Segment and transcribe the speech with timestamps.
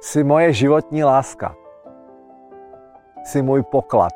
[0.00, 1.54] Jsi moje životní láska.
[3.24, 4.12] Jsi můj poklad.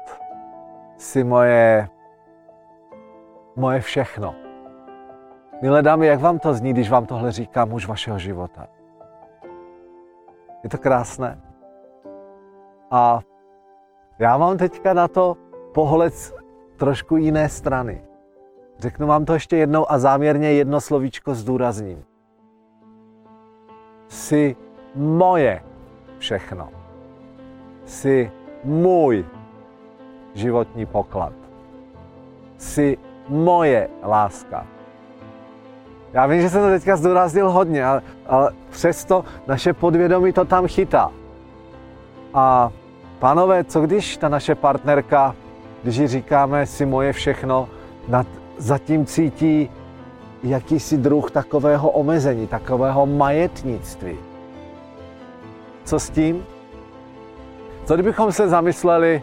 [0.97, 1.89] Jsi moje,
[3.57, 4.35] moje všechno.
[5.63, 8.67] Milé dámy, jak vám to zní, když vám tohle říká muž vašeho života?
[10.63, 11.41] Je to krásné?
[12.91, 13.21] A
[14.19, 15.37] já mám teďka na to
[15.75, 16.15] pohled
[16.77, 18.05] trošku jiné strany.
[18.79, 22.05] Řeknu vám to ještě jednou a záměrně jedno slovíčko zdůrazním.
[24.09, 24.57] Jsi
[24.95, 25.72] moje
[26.23, 26.69] všechno.
[27.85, 28.31] Jsi
[28.65, 29.25] můj
[30.35, 31.33] životní poklad.
[32.59, 34.67] Jsi moje láska.
[36.13, 40.67] Já vím, že jsem to teďka zdůraznil hodně, ale, ale přesto naše podvědomí to tam
[40.67, 41.11] chytá.
[42.35, 42.71] A
[43.19, 45.35] pánové, co když ta naše partnerka,
[45.83, 47.69] když jí říkáme si moje všechno,
[48.09, 48.27] nad,
[48.59, 49.71] zatím cítí
[50.43, 54.32] jakýsi druh takového omezení, takového majetnictví.
[55.85, 56.47] Co s tím?
[57.87, 59.23] Co kdybychom se zamysleli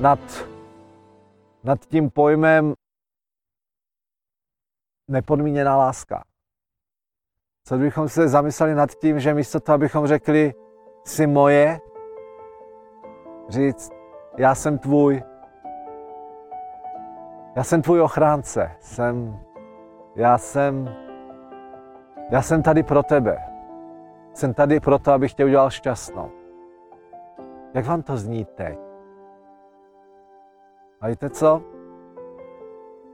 [0.00, 0.18] nad,
[1.64, 2.74] nad tím pojmem
[5.08, 6.24] nepodmíněná láska?
[7.64, 10.54] Co kdybychom se zamysleli nad tím, že místo toho, abychom řekli
[11.04, 11.80] jsi moje,
[13.48, 13.90] říct
[14.36, 15.22] já jsem tvůj,
[17.56, 19.40] já jsem tvůj ochránce, jsem,
[20.16, 20.96] já jsem,
[22.30, 23.51] já jsem tady pro tebe.
[24.34, 26.30] Jsem tady proto, abych tě udělal šťastnou.
[27.74, 28.78] Jak vám to zní teď?
[31.00, 31.62] A víte co?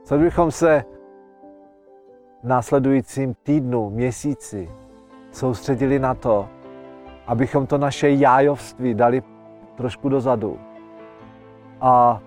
[0.03, 0.85] Co kdybychom se
[2.43, 4.71] v následujícím týdnu, měsíci
[5.31, 6.49] soustředili na to,
[7.27, 9.23] abychom to naše jájovství dali
[9.75, 10.59] trošku dozadu
[11.81, 12.21] a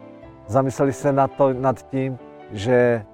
[0.46, 2.18] zamysleli se nad, to, nad tím,
[2.50, 3.04] že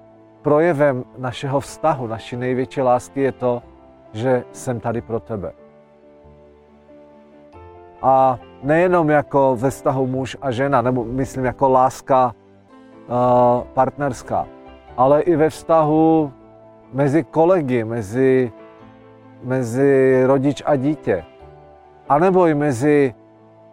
[0.41, 3.63] projevem našeho vztahu, naší největší lásky je to,
[4.13, 5.58] že jsem tady pro tebe.
[8.01, 12.35] A nejenom jako ve vztahu muž a žena, nebo myslím jako láska
[13.07, 14.47] uh, partnerská,
[14.97, 16.31] ale i ve vztahu
[16.93, 18.51] mezi kolegy, mezi,
[19.43, 21.25] mezi rodič a dítě.
[22.09, 23.15] A nebo i mezi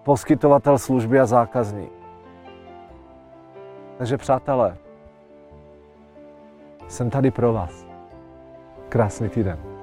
[0.02, 1.92] poskytovatel služby a zákazník.
[3.98, 4.76] Takže přátelé,
[6.88, 7.86] jsem tady pro vás.
[8.88, 9.75] Krásný týden.